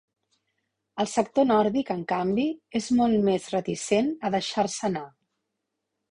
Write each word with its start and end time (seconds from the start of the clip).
El 1.01 1.09
sector 1.09 1.43
nòrdic, 1.49 1.91
en 1.95 1.99
canvi, 2.11 2.45
és 2.79 2.87
molt 2.99 3.19
més 3.27 3.45
reticent 3.57 4.09
a 4.29 4.31
deixar-se 4.37 4.89
anar. 4.89 5.05